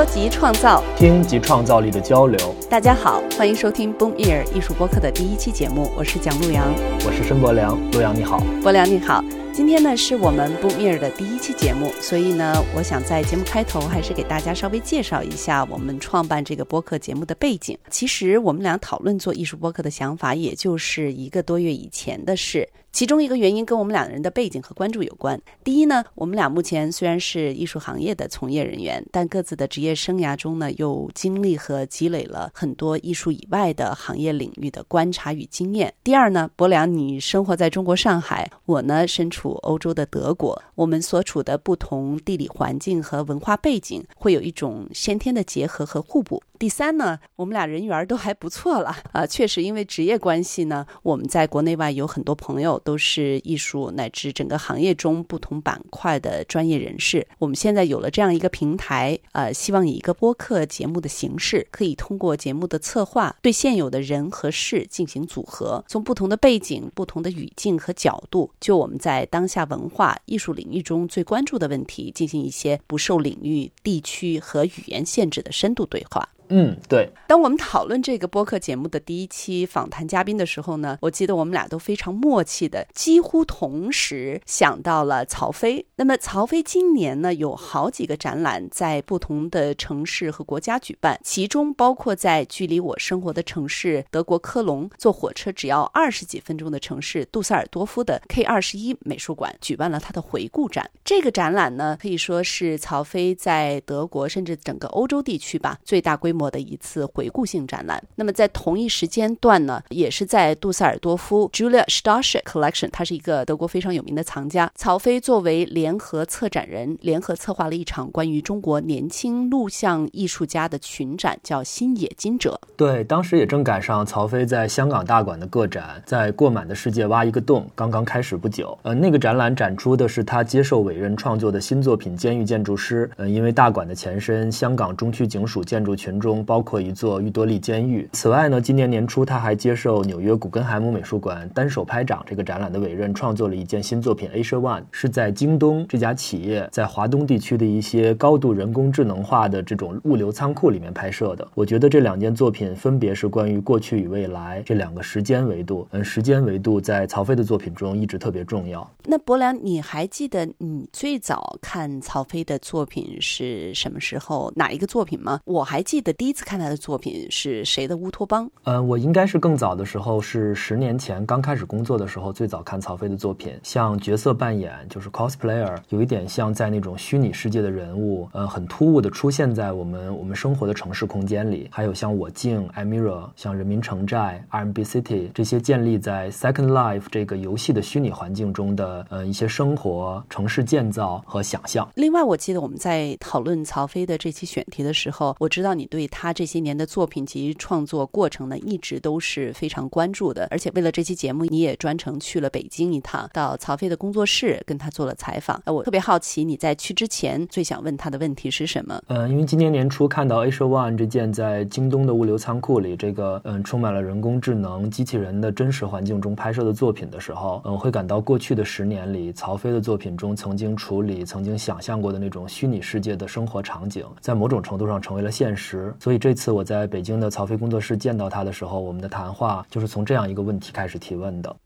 [0.00, 2.56] 说及创造，听及创造力的交流。
[2.70, 6.72] 大家好，欢迎收听 Boom Ear 艺术播客的第一期节目，我是蒋璐阳，
[7.04, 7.78] 我是申博良。
[7.90, 9.22] 陆阳你好，博良你好。
[9.52, 17.76] 今天呢是我们 Boom Ear 的第一期节目，所以呢，我想在节目开头还是给大家稍微介绍一下我们创办这个播客节目的背景。
[17.90, 22.66] 其实我们俩讨论做艺术播客的想法，也就是一个多月以前的事。
[22.92, 25.40] 其中一个原因跟我们两个人的背景和关注有关。
[25.62, 35.94] 第一呢，我们俩目前虽然是艺术行业的从业人员，但各自的职业生涯中呢，又经历和积累了很多艺术以外的行业领域的观察与经验。
[36.02, 46.42] 第二呢，博良，你生活在中国上海，我呢身处欧洲的德国，我们所处的不同地理环境和文化背景，会有一种先天的结合和互补。
[46.58, 57.26] 第三呢，我们俩人缘都还不错了啊，确实因为职业关系呢，我们在国内外有很多朋友都是艺术乃至整个行业中不同板块的专业人士。
[57.38, 76.28] 我们现在有了这样一个平台，呃，希望以一个播客节目的形式，可以通过节目的策划，对现有的人和事进行组合，从不同的背景、不同的语境和角度，就我们在当下文化艺术领域中最关注的问题，进行一些不受领域、地区和语言限制的深度对话。
[76.50, 77.10] 嗯，对。
[77.26, 85.86] 当我们讨论这个播客节目的第一期访谈嘉宾的时候呢，我记得我们俩都非常默契的，几乎同时想到了曹飞。
[85.94, 100.90] 那么曹飞今年呢，有好几个展览在不同的城市和国家举办，其中包括在距离我生活的城市德国科隆坐火车只要二十几分钟的城市杜塞尔多夫的 K 二十一美术馆举办了他的回顾展。
[101.04, 106.39] 这个展览呢，可以说是曹飞在德国甚至整个欧洲地区吧最大规模。
[106.48, 108.00] 的一次回顾性展览。
[108.14, 114.70] 那么在同一时间段呢，也是在杜塞尔多夫 Julia Starship Collection，他是一个德国非常有名的藏家。
[114.76, 122.60] 曹飞作为联合策展人，联合策划了一场关于中国年轻录像艺术家的群展，叫“新野金者”。
[122.78, 128.78] 对，当时也正赶上曹飞在香港大馆的个展，在过满的世界挖一个洞，刚刚开始不久。
[128.82, 133.08] 呃，那个展览展出的是他接受委任创作的新作品《监狱建筑师》。
[133.16, 136.29] 呃，因为大馆的前身香港中区警署建筑群中。
[136.30, 138.08] 中包括一座玉多利监狱。
[138.12, 151.48] 此外呢，今年年初他还接受纽约古根海姆美术馆单手拍掌这个展览的委任，创作了一件新作品《Asia One》，是在京东这家企业在华东地区的一些高度人工智能化的这种物流仓库里面拍摄的。
[151.54, 155.88] 我觉得这两件作品分别是关于过去与未来这两个时间维度。
[155.90, 158.88] 嗯，时间维度在曹飞的作品中一直特别重要。
[159.04, 164.52] 那博良，你还记得你最早看曹飞的作品是什么时候？
[164.54, 165.40] 哪一个作品吗？
[165.44, 166.09] 我还记得。
[166.12, 168.50] 第一次看他的作品是谁的乌托邦？
[168.64, 181.68] 嗯，我应该是更早的时候，是十年前刚开始工作的时候，最早看曹飞的作品，像角色扮演，就是 cosplayer，有一点像在那种虚拟世界的人物，呃，很突兀的出现在我们我们生活的城市空间里。
[181.70, 191.88] 还有像我镜、i m i r a 像人民城寨、R&B City 这些建立在 Second Life 这个游戏的虚拟环境中的，呃，一些生活、城市建造和想象。
[191.94, 195.99] 另外，我记得我们在讨论曹飞的这期选题的时候，我知道你对。
[196.00, 200.48] 对他这些年的作品及创作过程呢，一直都是非常关注的。
[200.50, 205.62] 而且为了这期节目，你也专程去了北京一趟，到曹飞的工作室跟他做了采访。
[205.66, 208.98] 我特别好奇，你在去之前最想问他的问题是什么？
[209.08, 225.89] 嗯，因为今年年初看到 Asia One 这件在京东的物流仓库里，这个嗯充满了人工智能机器人的真实环境中拍摄的作品的时候，嗯，会感到过去的十年里，曹飞的作品中曾经处理、曾经想象过的那种虚拟世界的生活场景，在某种程度上成为了现实。
[225.98, 231.56] 所以这次我在北京的曹飞工作室见到他的时候，我们的谈话就是从这样一个问题开始提问的。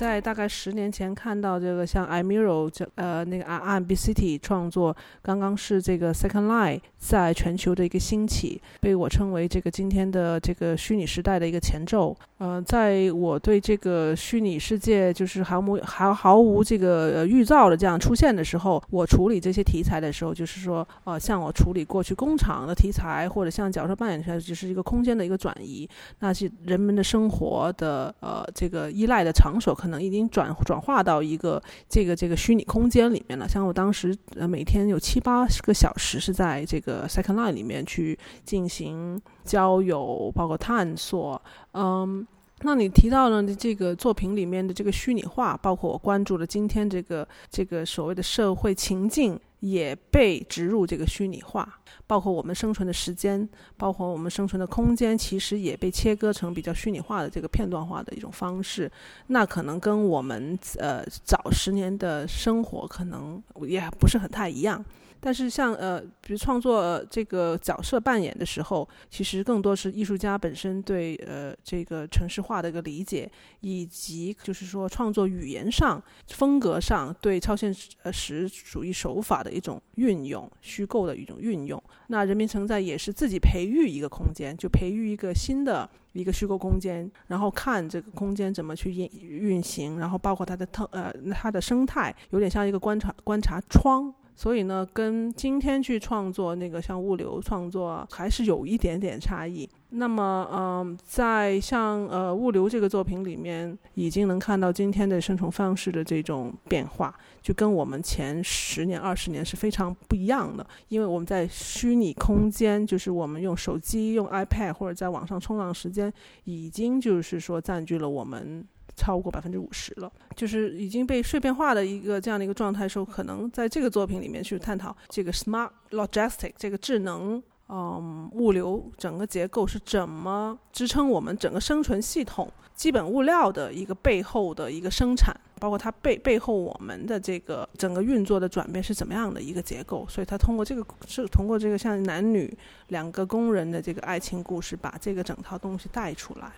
[0.00, 12.16] 在大概十年前看到这个像 i m i r o 这呃那个 R B City 创作，刚刚是这个 Second Line 在全球的一个兴起，被我称为这个今天的这个虚拟时代的一个前奏。
[12.38, 25.86] 呃，在我对这个虚拟世界就是毫无毫毫无这个预兆的这样出现的时候，我处理这些题材的时候，就是说，呃，像我处理过去工厂的题材，或者像角色扮演出来，就是一个空间的一个转移，
[26.20, 33.48] 那些人们的生活的呃这个依赖的场所，可能能已经转转化到一个这个这个虚拟空间里面了。
[33.48, 41.40] 像我当时呃每天有七八十个小时是在这个 Second Line 里面去进行交友，包括探索，
[41.72, 42.26] 嗯。
[42.62, 49.40] 那你提到了这个作品里面的这个虚拟化，包括我关注了今天这个这个所谓的社会情境。
[49.60, 58.90] 也被植入这个虚拟化，包括我们生存的时间，包括我们生存的空间，其实也被切割成比较虚拟化的这个片段化的一种方式。
[59.28, 64.84] 那可能跟我们呃早十年的生活可能也不是很太一样。
[65.20, 73.30] 但是像呃，比如创作这个角色扮演的时候，其实更多是艺术家本身对呃这个城市化的一个理解，
[73.60, 77.72] 以及就是说创作语言上、风格上对超现
[78.10, 81.82] 实主义手法的一种运用、虚构的一种运用。
[82.06, 94.12] 那人民承载也是自己培育一个空间，就培育一个新的一个虚构空间，然后看这个空间怎么去运运行，然后包括它的特呃它的生态，有点像一个观察观察窗。
[94.40, 99.68] 所以呢，跟今天去创作那个像物流创作还是有一点点差异。
[99.90, 110.66] 那么，嗯，在像呃物流这个作品里面，已经能看到今天的生存方式的这种变化，就跟我们前十年、二十年是非常不一样的。
[110.88, 116.10] 因为我们在虚拟空间，就是我们用手机、用 iPad 或者在网上冲浪时间，
[116.44, 118.66] 已经就是说占据了我们。
[119.00, 142.52] 超过百分之五十了，就是已经被碎片化的一个这样的一个状态时候，可能在这个作品里面去探讨这个 smart logistic 这个智能嗯物流整个结构是怎么支撑我们整个生存系统基本物料的一个背后的一个生产，包括它背背后我们的这个整个运作的转变是怎么样的一个结构，所以他通过这个是通过这个像男女
[142.88, 146.52] 两个工人的这个爱情故事，把这个整套东西带出来。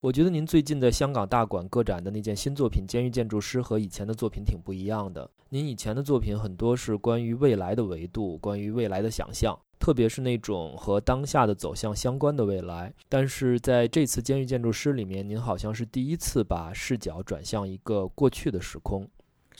[0.00, 5.28] 我觉得您最近在香港大馆个展的那件新作品《监狱建筑师》和以前的作品挺不一样的。
[5.48, 12.94] 您以前的作品很多是关于未来的维度，关于未来的想象，特别是那种和当下的走向相关的未来。
[13.08, 19.04] 但是在这次《监狱建筑师》里面，您好像是第一次把视角转向一个过去的时空。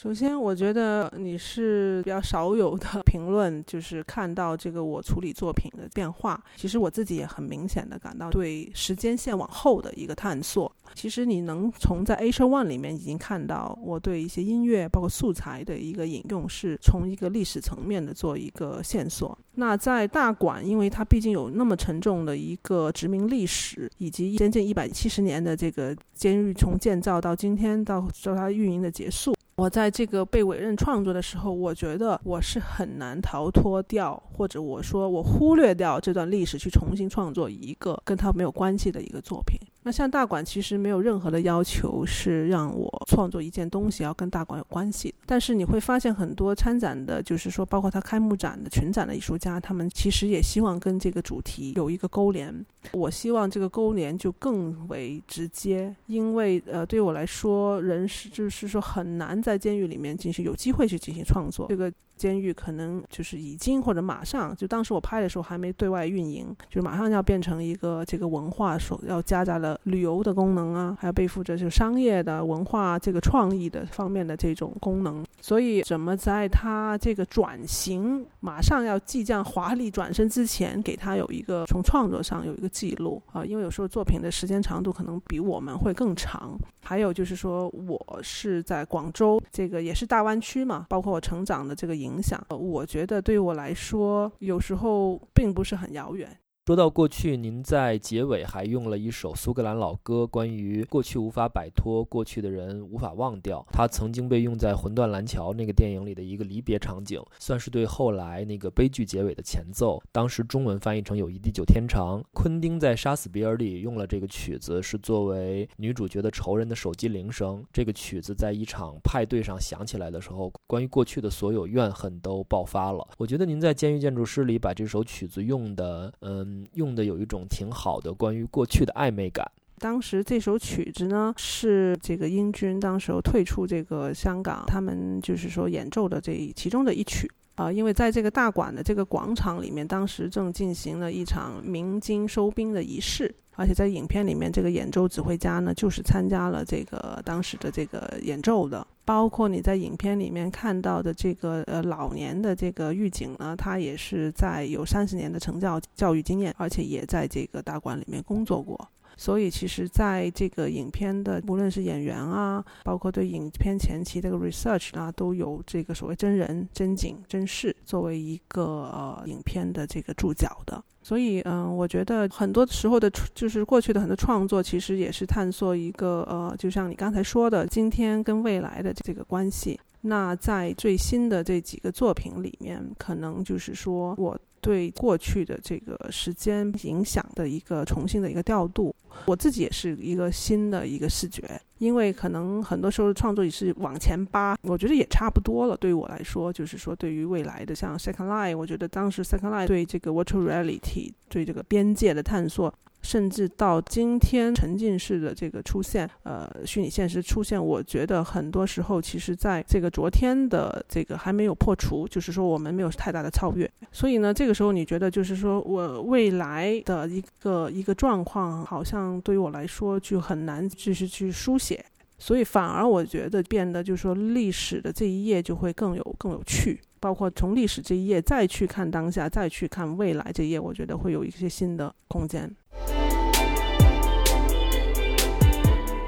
[0.01, 6.41] 首先，我觉得你是比较少有的 评论，就是看到这个我处理作品的变化。
[6.55, 10.73] 其实我自己也很明显的感到对时间线往后的一个探索。
[10.95, 19.37] 其实你能从在 Asia One 里面已经看到我对一些音乐包括素材的一个引用，是从一个历史层面的做一个线索。
[19.57, 29.35] 那在大馆，因为它毕竟有那么沉重的一个殖民历史，以及将近一百七十年的这个监狱从建造到今天到到它运营的结束。
[29.59, 39.59] 我在这个被委任创作的时候，我觉得我是很难逃脱掉，或者我说我忽略掉这段历史，去重新创作一个跟他没有关系的一个作品。
[39.83, 52.55] 那像大馆其实没有任何的要求是让我创作一件东西要跟大馆有关系，但是你会发现很多参展的，就是说包括他开幕展的群展的艺术家，他们其实也希望跟这个主题有一个勾连。
[52.93, 61.67] 我希望这个勾连就更为直接，因为呃对我来说，人是就是说很难在监狱里面进行有机会去进行创作。
[61.69, 61.93] 这个。
[62.19, 75.25] 监狱可能就是已经或者马上，就当时我拍的时候还没对外运营，就马上要变成一个这个文化所要夹杂了旅游的功能啊，还要背负着就商业的文化这个创意的方面的这种功能。
[75.41, 83.45] 所以怎么在它这个转型马上要即将华丽转身之前，给他有一个从创作上有一个记录啊？
[83.45, 86.59] 因为有时候作品的时间长度可能比我们会更长。
[86.81, 96.29] 还有就是说，我是在广州，这个也是大湾区嘛，包括我成长的这个影响，我觉得对于我来说，有时候并不是很遥远。
[96.69, 103.67] 说到过去，您在结尾还用了一首苏格兰老歌，关于过去无法摆脱，过去的人无法忘掉。
[103.73, 109.99] 它曾经被用在《魂断蓝桥》那个电影里的一个离别场景，算是对后来那个悲剧结尾的前奏。
[110.13, 112.23] 当时中文翻译成“友谊地久天长”。
[112.37, 117.65] 昆汀在《杀死比尔》里用了这个曲子，是作为女主角的仇人的手机铃声。
[117.73, 123.09] 这个曲子在一场派对上响起来的时候，关于过去的所有怨恨都爆发了。
[123.17, 126.58] 我觉得您在《监狱建筑师》里把这首曲子用的，嗯。
[126.75, 129.51] 用的有一种挺好的关于过去的暧昧感。
[129.79, 137.73] 当时这首曲子呢，是这个英军当时候退出这个香港，他们就是说演奏的这其中的一曲啊。
[137.73, 143.35] 因为在这个大馆的这个广场里面，当时正进行了一场鸣金收兵的仪式。
[143.61, 148.87] 而且在影片里面，这个演奏指挥家呢，就是参加了这个当时的这个演奏的。
[149.05, 158.79] 包括你在影片里面看到的这个呃老年的这个狱警呢，他也是在有三十年的成教教育经验，而且也在这个大馆里面工作过。
[159.19, 170.83] 所以其实在这个影片的无论是演员啊，包括对影片前期这个 research 啊，都有这个所谓真人真景真事作为一个呃影片的这个注脚的。
[171.03, 179.81] 所以，嗯，我觉得很多时候的，就是过去的很多创作，其实也是探索一个，呃，就像你刚才说的，今天跟未来的这个关系。
[180.03, 188.95] 那在最新的这几个作品里面，可能就是说我对过去的这个时间影响的一个重新的一个调度。
[189.27, 191.43] 我自己也是一个新的一个视觉，
[191.79, 195.77] 因为可能很多时候创作也是往前扒，我觉得也差不多了。
[195.77, 202.73] 对于我来说，就是说对于未来的像 Second Life，我觉得当时 Second Life 对这个 Virtual Reality 对这个边界的探索。
[203.03, 213.71] 甚至到今天，沉浸式的这个出现，呃，虚拟现实出现，我觉得很多时候，其实在这个昨天的这个还没有破除，就是说我们没有太大的超越。
[213.93, 221.85] 所以呢，这个时候你觉得，就是说我未来的一个一个状况，好像对于我来说就很难继续去书写。
[222.19, 226.81] 所以反而我觉得变得就是说历史的这一页就会更有更有趣。
[227.01, 232.51] 包括从历史这一页再去看当下，再去看未来这一页，我觉得会有一些新的空间。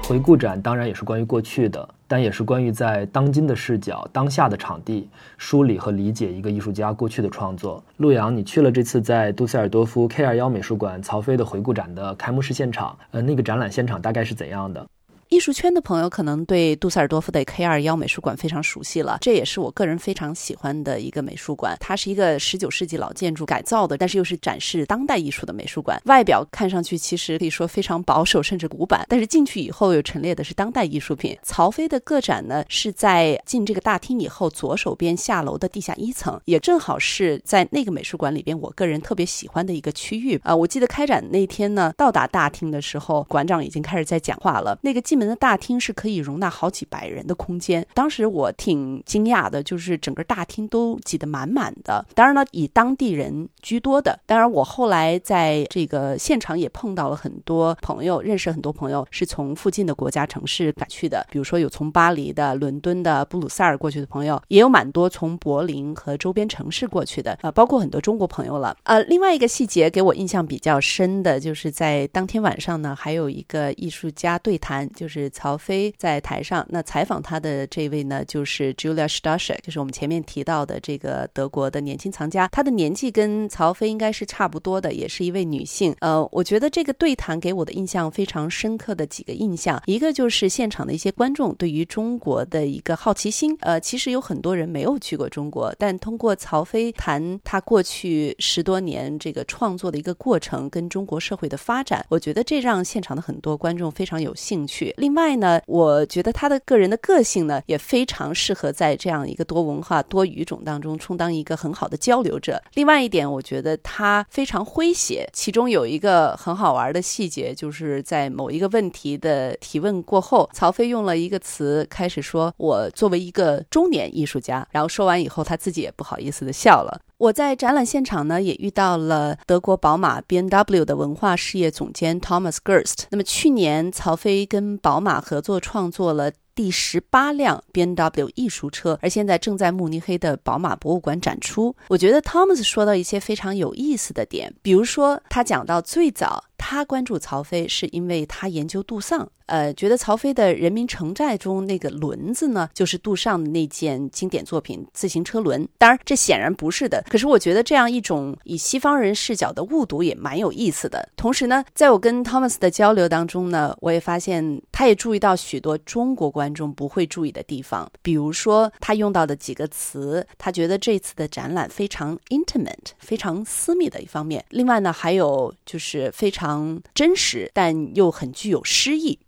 [0.03, 7.81] 回顾展当然也是关于过去的，但也是关于在当今的视角、当下的场地梳理和理解一个艺术家过去的创作。
[7.95, 14.85] 陆阳，你去了这次在杜塞尔多夫 K 二幺美术馆曹飞的回顾展的开幕式现场，呃，那个展览现场大概是怎样的？
[15.31, 21.77] 艺术圈的朋友可能对杜塞尔多夫的 K 二幺美术馆非常熟悉了，这也是我个人非常喜欢的一个美术馆。
[21.79, 26.01] 它是一个十九世纪老建筑改造的，但是又是展示当代艺术的美术馆。
[26.03, 31.37] 外表看上去其实可以说非常保守，甚至古板，但是进去以后又陈列的是当代艺术品。
[31.43, 40.53] 曹飞的个展呢是在进这个大厅以后左手边下楼的地下一层，也正好是在那个美术馆里边我个人特别喜欢的一个区域啊。
[40.53, 44.77] 我记得开展那天呢，到达大厅的时候，馆长已经开始在讲话了。
[44.81, 47.85] 那个进门的大厅是可以容纳好几百人的空间。
[47.93, 52.03] 当时我挺惊讶的，就是整个大厅都挤得满满的。
[52.15, 54.19] 当然呢，以当地人居多的。
[54.25, 61.25] 当然，我后来在这个现场也碰到了很多朋友，认识很多朋友是从附近的国家城市赶去的。
[61.29, 68.75] 比如说有从巴黎的、伦敦的、布鲁塞尔过去的朋友，也有蛮多从柏林和周边城市过去的啊，包括很多中国朋友了。
[68.83, 75.29] 呃，另外一个细节给我印象比较深的就是在当天晚上呢，还有一个艺术家对谈，就是。
[75.41, 82.47] 曹飞在台上，那采访他的这位呢，就是 Julia s t a s h e 就是我们前面提到的这个德国的年轻藏家。
[82.49, 85.95] 她的年纪跟曹飞应该是差不多的，也是一位女性。
[85.99, 93.57] 呃，我觉得这个对谈给我的印象非常深刻的几个印象，一个就是现场的一些观众对于中国的一个好奇心。
[93.61, 104.90] 呃，其实有很多人没有去过中国，但通过曹飞谈他过去十多年这个创作的一个过程跟中国社会的发展，我觉得这让现场的很多观众非常有兴趣。
[104.97, 112.61] 另外，呢我觉得他的个人的个性呢，也非常适合在这样一个多文化、多语种当中充当一个很好的交流者。
[112.73, 115.29] 另外一点，我觉得他非常诙谐。
[115.33, 127.01] 其中有一个很好玩的细节，就是在某一个问题的提问过后，曹飞用了一个词开始说：“我作为一个中年艺术家。”然后说完以后，他自己也不好意思的笑了。
[127.21, 133.03] 我在展览现场呢，也遇到了德国宝马 B N W 的文化事业总监 Thomas Gerst。
[133.11, 136.31] 那么去年，曹飞跟宝马合作创作了。
[136.53, 141.73] 第十八辆 B N W 艺术车，而现在正在慕尼黑的宝马博物馆展出。
[141.87, 155.67] 我觉得 Thomas 说到一些非常有意思的点，比如说他讲到最早他关注曹飞是因为他研究杜尚，呃，觉得曹飞的人民城寨中那个轮子呢，就是杜尚的那件经典作品自行车轮。
[155.79, 157.03] 当然，这显然不是的。
[157.09, 161.09] 可是我觉得这样一种以西方人视角的误读也蛮有意思的。
[161.15, 174.45] 同时呢，在我跟 Thomas 的交流当中呢，我也发现他也注意到许多中国观众不会注意的地方，比如说他用到的几个词，他觉得这次的展览非常 intimate，非常私密的一方面。
[174.49, 176.50] 另外呢，还有就是非常
[176.94, 179.18] 真实，但又很具有诗意。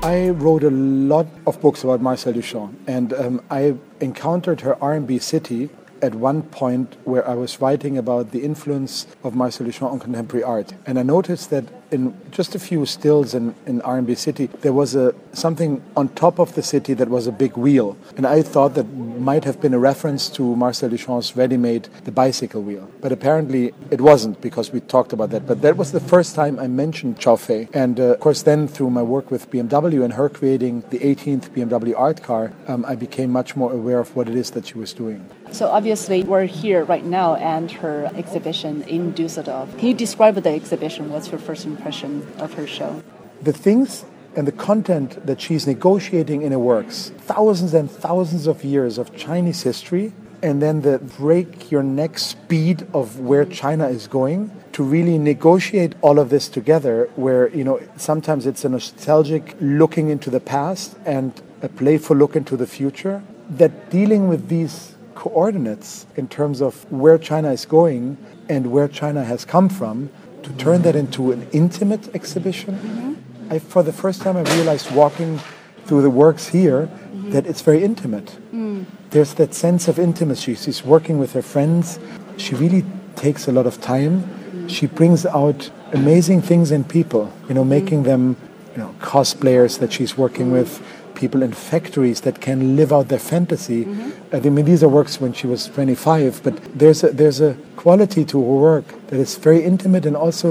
[0.00, 5.18] I wrote a lot of books about Marcel Duchamp, and um, I encountered her R&B
[5.18, 5.68] City
[6.03, 10.43] at one point where I was writing about the influence of Marcel Duchamp on contemporary
[10.43, 14.73] art, and I noticed that in just a few stills in, in R&B City, there
[14.73, 18.41] was a something on top of the city that was a big wheel, and I
[18.41, 18.87] thought that
[19.29, 24.01] might have been a reference to Marcel Duchamp's ready-made The Bicycle Wheel, but apparently it
[24.01, 25.47] wasn't because we talked about that.
[25.47, 28.89] But that was the first time I mentioned Chauffé, and uh, of course then through
[28.89, 33.29] my work with BMW and her creating the 18th BMW art car, um, I became
[33.29, 35.29] much more aware of what it is that she was doing.
[35.53, 39.77] So obviously we're here right now and her exhibition in Düsseldorf.
[39.77, 41.09] Can you describe the exhibition?
[41.09, 41.83] What's your first impression?
[41.83, 43.03] impression of her show?
[43.41, 44.05] The things
[44.35, 49.15] and the content that she's negotiating in her works, thousands and thousands of years of
[49.15, 54.83] Chinese history, and then the break your neck speed of where China is going to
[54.83, 60.29] really negotiate all of this together where you know sometimes it's a nostalgic looking into
[60.29, 66.27] the past and a playful look into the future that dealing with these coordinates in
[66.27, 68.17] terms of where China is going
[68.49, 70.09] and where China has come from
[70.43, 72.75] to turn that into an intimate exhibition.
[72.75, 73.53] Mm-hmm.
[73.53, 75.39] I, for the first time I realized walking
[75.85, 77.31] through the works here mm-hmm.
[77.31, 78.37] that it's very intimate.
[78.53, 78.85] Mm.
[79.11, 80.55] there's that sense of intimacy.
[80.55, 81.99] She's working with her friends.
[82.37, 82.83] She really
[83.15, 84.67] takes a lot of time.
[84.67, 88.35] She brings out amazing things in people, you know, making them,
[88.71, 90.81] you know, cosplayers that she's working with,
[91.23, 93.85] people in factories that can live out their fantasy.
[93.85, 94.35] Mm-hmm.
[94.35, 98.23] I mean, these are works when she was 25, but there's a, there's a quality
[98.31, 100.49] to her work that is very intimate and also,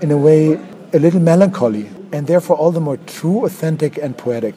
[0.00, 0.42] in a way,
[0.94, 4.56] a little melancholy, and therefore all the more true, authentic, and poetic.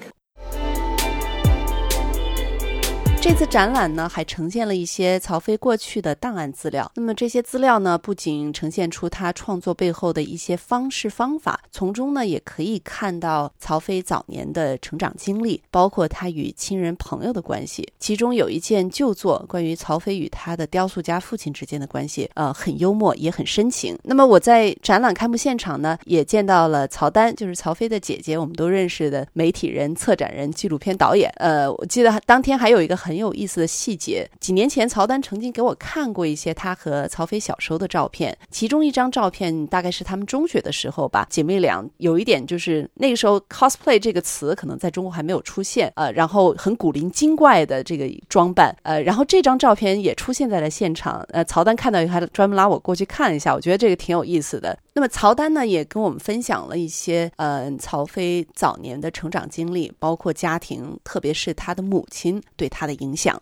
[3.29, 6.89] 这次展览呢，还呈现了一些曹飞过去的档案资料。
[6.95, 17.85] 那么这些资料呢，不仅呈现出他创作背后的一些方式方法，从中呢，也可以看到曹飞早年的成长经历，包括他与亲人朋友的关系。
[17.99, 23.95] 其中有一件旧作，关于曹飞与他的雕塑家父亲之间的关系，呃，很幽默，也很深情。
[24.03, 31.29] 那么我在展览开幕现场呢，也见到了曹丹，就是曹飞的姐姐，我们都认识的媒体人、策展人、纪录片导演。
[31.35, 33.16] 呃，我记得当天还有一个很。
[33.17, 34.29] 很有意思的细节。
[34.39, 41.25] 几年前，曹丹曾经给我看过一些他和曹飞小时候的照片，其中一张照片大概是他们中学的时候吧。
[41.31, 51.25] 姐妹俩有一点就是那个时候 cosplay 这个词可能在中国还没有出现，呃，然后很古灵精怪的这个装扮，呃，然后这张照片也出现在了现场。
[51.29, 54.77] 呃，曹丹看到以后还专门拉我过去看一下，我觉得这个挺有意思的。
[54.97, 63.07] 那么曹丹呢也跟我们分享了一些呃曹飞早年的成长经历，包括家庭，特别是他的母亲对他的影。
[63.07, 63.41] 影响。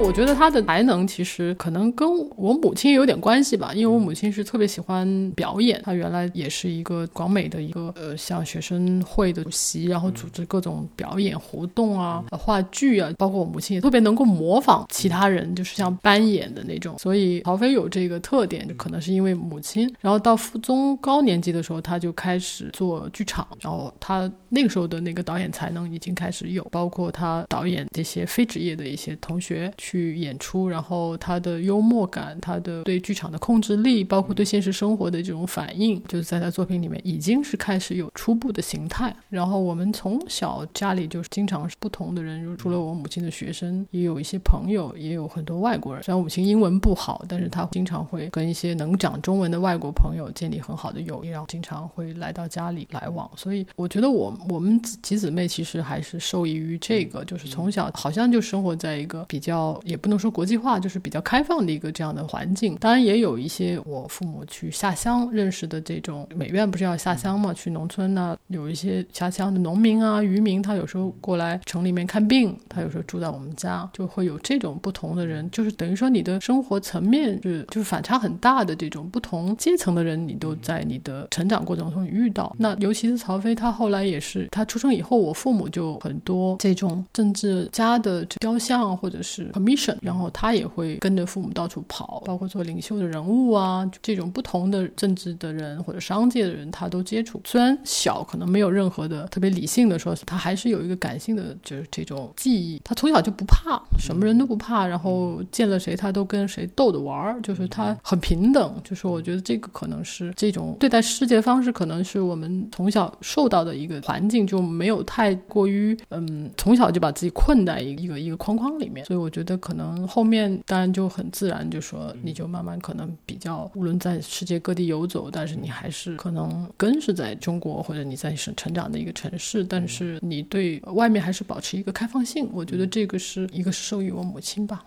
[0.00, 16.98] 我觉得他的才能其实可能跟我母亲有点关系吧，因为我母亲是特别喜欢表演，她原来也是一个广美的一个呃像学生会的主席，然后组织各种表演活动啊、话剧啊，包括我母亲也特别能够模仿其他人，就是像扮演的那种。
[16.98, 19.90] 所以曹飞有这个特点，可能是因为母亲。
[20.00, 29.72] 然后到附中高年级的时候，他就开始做剧场，然后他那个时候的那个导演才能已经开始有，包括他导演这些非职业的一些同学。
[29.84, 39.14] 去演出，然后他的幽默感，他的对剧场的控制力，包括对现实生活的这种反应，就是在他作品里面已经是开始有初步的形态。
[39.28, 46.02] 然后我们从小家里就是经常是不同的人，除了我母亲的学生，也有一些朋友，也有很多外国人。
[46.02, 53.30] 虽然我母亲英文不好，但是他经常会跟一些能讲中文的外国朋友建立很好的友谊，然后经常会来到家里来往。
[53.36, 59.73] 所以我觉得我我们几姊妹其实还是受益于这个，就是从小好像就生活在一个比较。
[59.84, 62.76] 也不能说国际化，就是比较开放的一个这样的环境。
[62.76, 67.52] 当然也有一些我父母去下乡认识的这种美院，不是要下乡嘛？
[67.52, 82.54] 去农村呢，有一些下乡的农民啊、渔民，他有时候过来城里面看病，他有时候住在我们家，就会有这种不同的人，就是等于说你的生活层面是就是反差很大的这种不同阶层的人，你都在你的成长过程中遇到。
[82.58, 89.50] 那尤其是曹飞，他后来也是他出生以后，我父母就很多这种政治家的雕像或者是。
[89.64, 97.40] mission，然后他也会跟着父母到处跑，包括做领袖的人物啊，这种不同的政治的人或者商界的人，他都接触。
[97.44, 102.80] 虽然小，可能没有任何的特别理性的说，他还是有一个感性的，就是这种记忆。
[102.84, 108.74] 他从小就不怕，什么人都不怕，然后见了谁他都跟谁逗着玩儿，就是他很平等。
[108.84, 119.06] 就是我觉得这个可能是这种对待世界方式，可能是我们从小受到的一个环境，就没有太过于嗯，从小就把自己困在一个一个框框里面。
[119.06, 119.53] 所以我觉得。
[119.56, 132.48] 可能后面当然就很自然，就说你就慢慢可能比较，无论在世界各地游走，但是你还是可能根是在中国或者你在成成长的一个城市，但是你对外面还是保持一个开放性。
[132.52, 134.84] 我觉得这个是一个是受益我母亲吧。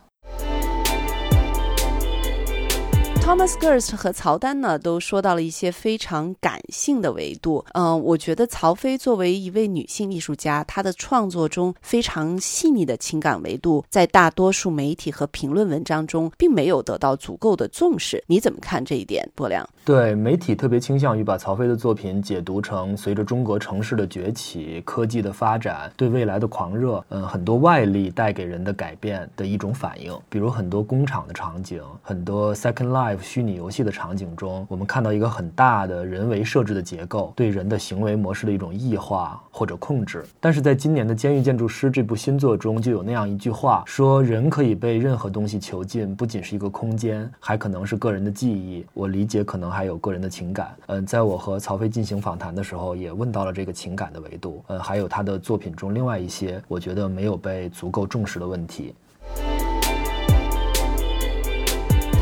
[3.27, 7.65] Thomas g e r s 和曹丹呢，都说到了一些非常感性的维度。
[7.73, 18.23] 嗯，我觉得曹飞作为一位女性艺术家，她的创作中非常细腻的情感维度，在大多数媒体和评论文章中，并没有得到足够的重视。
[18.27, 19.67] 你怎么看这一点，波良？
[19.83, 30.17] 对，媒体特别倾向于把曹飞的作品解读成随着中国城市的崛起、科技的发展、对未来的狂热，嗯，很多外力带给人的改变的一种反应。
[30.29, 33.16] 比如很多工厂的场景，很多 Second Life。
[33.21, 40.23] 虚拟游戏的场景中，我们看到一个很大的人为设置的结构，对人的行为模式的一种异化或者控制。
[40.39, 48.85] 但是在今年的《监狱建筑师》这部新作中，就有那样一句话，说人可以被任何东西囚禁，不仅是一个空间，还可能是个人的记忆。
[48.93, 50.75] 我理解，可能还有个人的情感。
[50.87, 54.63] 嗯，在我和曹飞进行访谈的时候，也问到了这个情感的维度。
[54.67, 58.93] 呃，还有他的作品中另外一些，我觉得没有被足够重视的问题。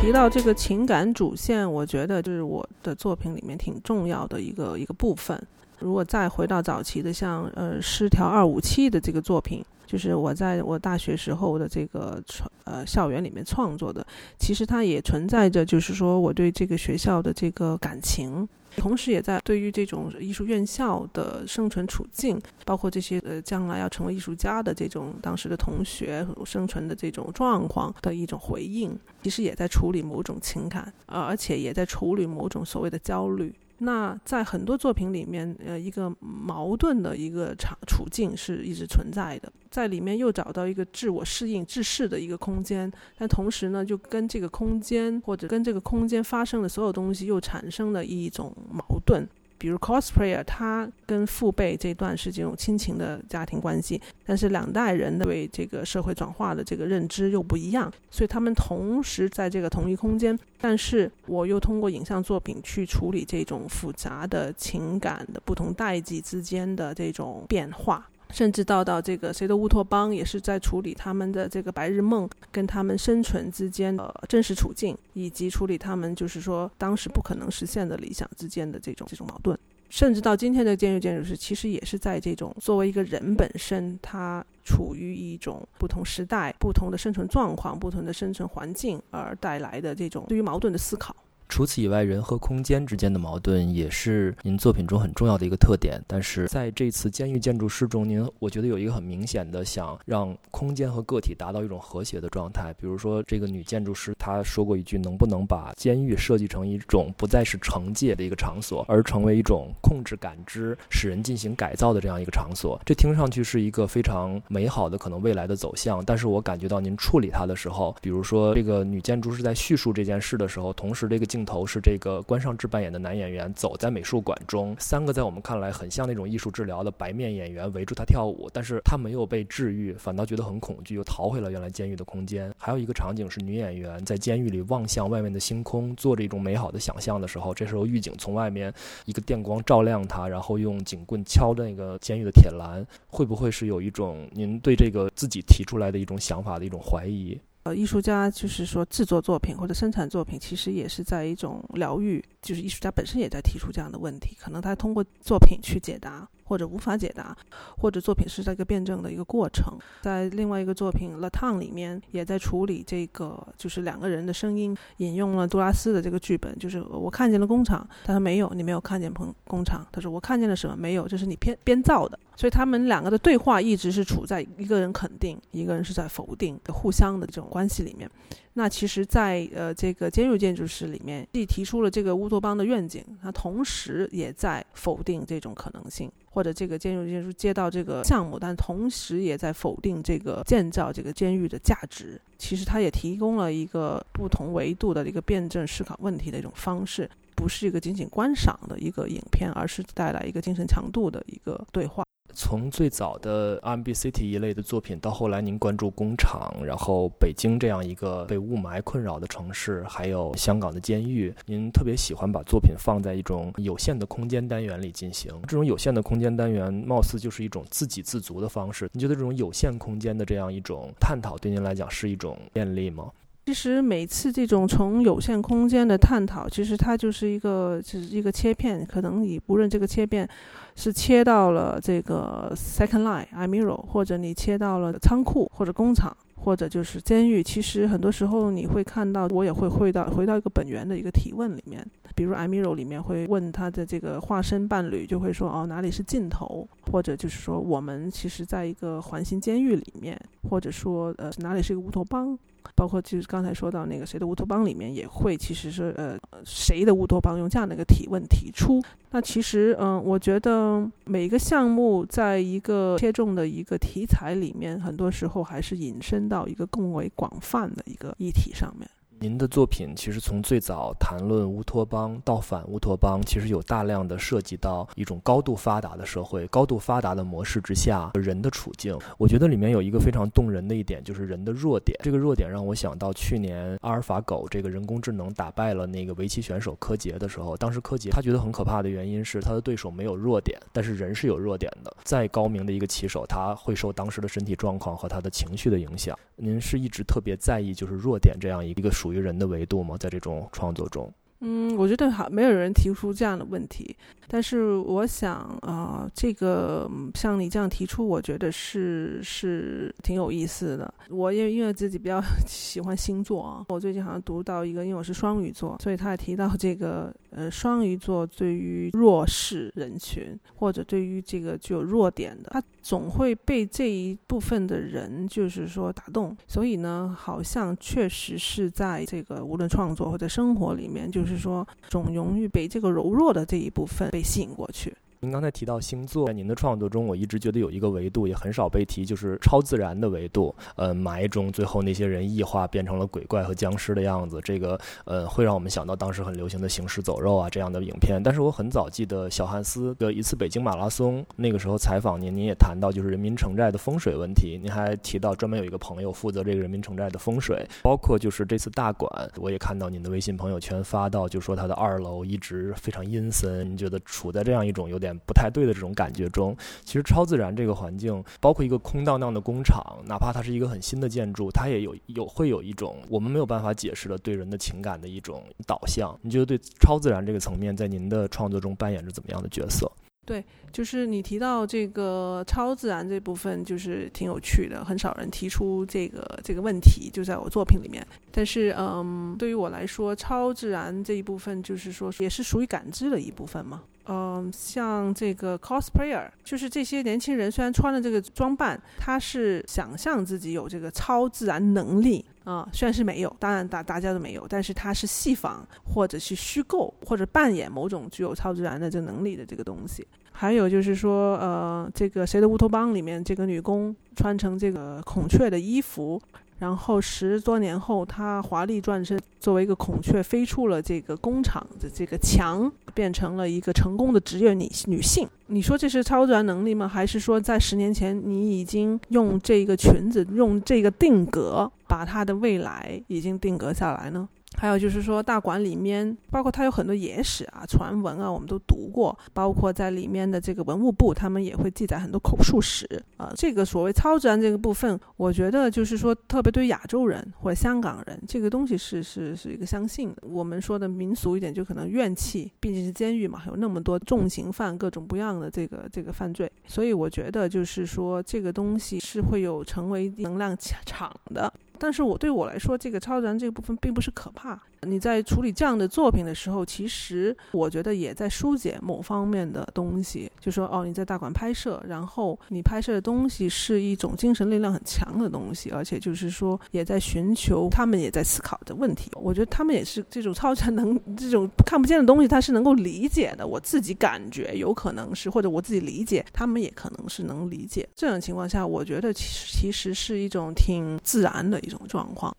[0.06, 5.36] 提到这个情感主线，我觉得就是我的作品里面挺重要的一个一个部分。
[5.80, 14.06] 如果再回到早期的，像呃失调二五七的这个作品，就是我在我大学时候的这个创呃校园里面创作的，
[14.38, 18.48] 其实它也存在着，就是说我对这个学校的这个感情。
[18.76, 33.52] 同时，也在对于这种艺术院校的生存处境，包括这些呃将来要成为艺术家的这种当时的同学生存的这种状况的一种回应，其实也在处理某种情感，呃，而且也在处理某种所谓的焦虑。
[33.78, 49.28] 那在很多作品里面，呃，一个矛盾的一个场处境是一直存在的，在里面又找到一个自我适应、自适的一个空间，但同时呢，就跟这个空间或者跟这个空间发生的所有东西又产生了一种矛盾。
[49.58, 68.08] 比如 cosplayer，他跟父辈这段是这种亲情的家庭关系，但是两代人对这个社会转化的这个认知又不一样，所以他们同时在这个同一空间，但是我又通过影像作品去处理这种复杂的情感的不同代际之间的这种变化。
[68.36, 79.58] 甚至到到这个谁的乌托邦，也是在处理他们的这个白日梦跟他们生存之间的真实处境，以及处理他们就是说当时不可能实现的理想之间的这种这种矛盾。
[79.88, 91.16] 甚至到今天的监狱建筑师，其实也是在这种作为一个人本身，他处于一种不同时代、不同的生存状况、不同的生存环境而带来的这种对于矛盾的思考。
[91.48, 96.00] 除此以外，人和空间之间的矛盾也是您作品中很重要的一个特点。
[96.06, 102.74] 但是在这次监狱建筑师中，您我觉得有一个很明显的想让空间和个体达到一种和谐的状态。
[102.80, 116.04] 比如说，这个女建筑师她说过一句：“能不能把监狱设计成一种不再是惩戒的一个场所，而成为一种控制感知、使人进行改造的这样一个场所？”这听上去是一个非常美好的可能未来的走向。
[116.04, 132.50] 但是我感觉到您处理它的时候，比如说这个女建筑师在叙述这件事的时候，同时这个镜头是这个关尚志扮演的男演员走在美术馆中，三个在我们看来很像那种艺术治疗的白面演员围住他跳舞，但是他没有被治愈，反倒觉得很恐惧，又逃回了原来监狱的空间。
[132.56, 138.72] 还有一个场景是女演员在监狱里望向外面的星空，做着一种美好的想象的时候，这时候狱警从外面
[139.04, 147.38] 一个电光照亮她，然后用警棍敲那个监狱的铁栏，会不会是有一种您对这个自己提出来的一种想法的一种怀疑？
[147.66, 156.28] 呃，艺术家就是说制作作品或者生产作品，其实也是在一种疗愈，就是艺术家本身也在提出这样的问题，可能他通过作品去解答。
[156.48, 157.36] 或者无法解答，
[157.76, 159.76] 或者作品是在一个辩证的一个过程。
[160.02, 170.76] 在另外一个作品《The Town》里面，也在处理这个，就是两个人的声音，引用了杜拉斯的这个剧本，就是我看见了工厂，他说没有，你没有看见工工厂，他说我看见了什么？
[170.76, 172.16] 没有，这是你编编造的。
[172.36, 178.08] 所以他们两个的对话一直是处在一个人肯定，一个人是在否定的互相的这种关系里面。
[178.52, 186.10] 那其实，在呃这个监狱建筑师里面，既提出了这个乌托邦的愿景，他同时也在否定这种可能性。
[186.30, 192.20] 或者这个监狱建筑接到这个项目，但同时也在否定这个建造这个监狱的价值。
[192.36, 202.05] 其实它也提供了一个不同维度的一个辩证思考问题的一种方式，不是一个仅仅观赏的一个影片，而是带来一个精神强度的一个对话。
[202.38, 215.32] 从最早的 R&B City 一类的作品，到后来您关注工厂，然后北京这样一个被雾霾困扰的城市，还有香港的监狱，您特别喜欢把作品放在一种有限的空间单元里进行。
[215.48, 218.86] 这种有限的空间单元，貌似就是一种自给自足的方式。
[218.92, 223.10] 你觉得这种有限空间的这样一种探讨，对您来讲是一种便利吗？
[223.46, 228.84] 其实每次这种从有限空间的探讨，其实它就是一个，就是一个切片。
[228.84, 230.28] 可能你不论这个切片
[230.74, 237.40] 是切到了这个 Second Line、i m i r o 或者你切到了仓库或者工厂，或者就是监狱。
[237.40, 241.86] 其实很多时候你会看到，我也会回到回到一个本源的一个提问里面。
[242.16, 252.36] 比如 i m i r o 里面会问他的这个化身伴侣，就会说哦哪里是尽头，或者就是说我们其实在一个环形监狱里面，或者说呃哪里是一个乌托邦。
[252.74, 258.82] 包括就是刚才说到那个谁的乌托邦里面也会，其实是呃谁的乌托邦用这样的一个提问提出。
[259.10, 268.88] 那其实嗯，我觉得每一个项目在一个切中的一个题材里面，很多时候还是引申到一个更为广泛的一个议题上面。
[269.18, 278.96] 您的作品其实从最早谈论乌托邦到反乌托邦，其实有大量的涉及到一种高度发达的社会、高度发达的模式之下人的处境。
[279.16, 281.98] 我觉得里面有一个非常动人的一点，就是人的弱点。
[282.02, 291.96] 这个弱点让我想到去年阿尔法狗这个人工智能打败了那个围棋选手柯洁的时候，当时柯洁他觉得很可怕的原因是他的对手没有弱点，但是人是有弱点的。
[292.04, 296.16] 再高明的一个棋手，他会受当时的身体状况和他的情绪的影响。
[296.38, 299.96] 您是一直特别在意就是弱点这样一个属于人的维度吗？
[299.96, 301.12] 在这种创作中？
[301.40, 303.94] 嗯，我觉得好，没有人提出这样的问题。
[304.26, 310.92] 但是我想啊，这个像你这样提出，我觉得是是挺有意思的。
[311.10, 326.36] 我也因为自己比较 喜欢星座啊，我最近好像读到一个，因为我是双鱼座，所以他也提到这个呃，双鱼座对于弱势人群或者对于这个具有弱点的，他总会被这一部分的人就是说打动。
[326.46, 334.08] 所以呢，好像确实是在这个无论创作或者生活里面，就是说总容易被这个柔弱的这一部分。
[334.10, 334.94] 被吸引过去。
[335.26, 340.54] 您刚才提到星座，在您的创作中，我一直觉得有一个维度也很少被提，就是超自然的维度。
[340.76, 348.22] 呃，埋中最后那些人异化变成了鬼怪和僵尸的样子，这个呃会让我们想到当时很流行的行尸走肉啊这样的影片。
[348.22, 354.60] 但是我很早记得小汉斯的一次北京马拉松，那个时候采访您，您也谈到就是人民城寨的风水问题。
[354.62, 365.15] 您还提到专门有一个朋友负责这个人民城寨的风水，包括就是这次大馆，我也看到您的微信朋友圈发到，就说他的二楼一直非常阴森，你觉得处在这样一种有点。
[365.26, 376.18] 不太对的这种感觉中，其实超自然这个环境，包括一个空荡荡的工厂，哪怕它是一个很新的建筑，它也有有会有一种我们没有办法解释的对人的情感的一种导向。
[376.22, 379.90] 你觉得对超自然这个层面，在您的创作中扮演着怎么样的角色？
[380.26, 388.04] 对，就是你提到这个超自然这部分，就是挺有趣的，很少人提出这个这个问题，就在我作品里面。
[388.32, 393.84] 但是，嗯，对于我来说，超自然这一部分，就是说也是属于感知的一部分嘛。
[394.08, 410.06] 嗯，像这个 cosplayer，就是这些年轻人虽然穿了这个装扮，他是想象自己有这个超自然能力啊，虽然是没有，当然大大家都没有，但是它是戏仿或者是虚构或者扮演某种具有超自然的这能力的这个东西。
[410.30, 416.22] 还有就是说，呃，这个谁的乌托邦里面这个女工穿成这个孔雀的衣服。
[416.58, 425.28] 然后十多年后，她华丽转身，作为一个孔雀飞出了这个工厂的这个墙，变成了一个成功的职业女女性。
[425.48, 426.88] 你说这是超自然能力吗？
[426.88, 434.28] 还是说在十年前你已经用这个裙子，用这个定格，把她的未来已经定格下来呢？
[434.56, 439.16] 还有就是说，大馆里面包括它有很多野史啊、传闻啊，我们都读过。
[439.32, 443.32] 包括在里面的这个文物部，他们也会记载很多口述史啊。
[443.36, 450.22] 这个所谓超自然这个部分，我觉得就是说，特别对亚洲人或者香港人，这个东西是是是一个相信的。
[450.22, 461.52] 我们说的民俗一点，就可能怨气，毕竟是监狱嘛，有那么多重刑犯，各种不样的这个这个犯罪，所以我觉得就是说，这个东西是会有成为能量场的。
[461.78, 464.60] 但是我对我来说，这个超自然这个部分并不是可怕。
[464.82, 470.30] 你在处理这样的作品的时候，其实我觉得也在疏解某方面的东西。
[470.38, 479.10] 就说哦，你在大馆拍摄，然后你拍摄的东西是一种精神力量很强的东西，而且就是说也在寻求他们也在思考的问题。
[479.14, 483.46] 我觉得他们也是这种超自然能这种看不见的东西，他是能够理解的。
[483.46, 487.88] 我自己感觉有可能是，或者我自己理解，他们也可能是能理解。
[487.96, 492.34] 这种情况下，我觉得其实其实是一种挺自然的一种状况。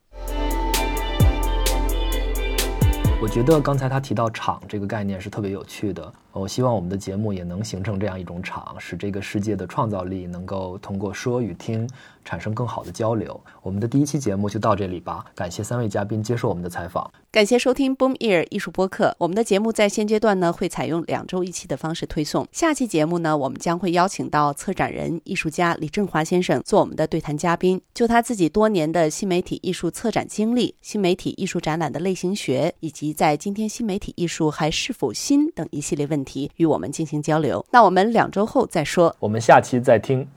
[3.22, 6.12] 我觉得刚才他提到“厂”这个概念是特别有趣的。
[6.38, 11.89] 我希望我们的节目也能形成这样一种场，使这个世界的创造力能够通过说与听
[12.23, 13.39] 产生更好的交流。
[13.62, 17.10] 我们的第一期节目就到这里吧，感谢三位嘉宾接受我们的采访。
[17.32, 19.15] 感谢收听 Boom Ear 艺术播客。
[19.19, 22.47] 我们的节目在现阶段呢会采用两周一期的方式推送。
[22.52, 37.66] 下期节目呢，我们将会邀请到策展人、艺术家李振华先生做我们的对谈嘉宾，就他自己多年的新媒体艺术策展经历、新媒体艺术展览的类型学，以及在今天新媒体艺术还是否新等一系列问题与我们进行交流。
[37.72, 39.16] 那我们两周后再说。
[39.20, 40.28] 我们下期再听。